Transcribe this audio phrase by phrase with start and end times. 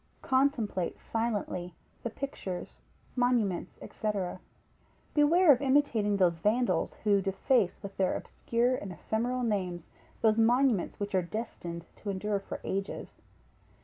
[0.23, 2.81] Contemplate silently the pictures,
[3.15, 4.09] monuments, &c.
[5.13, 9.89] beware of imitating those vandals, who deface with their obscure and ephemeral names
[10.21, 13.21] those monuments which are destined to endure for ages.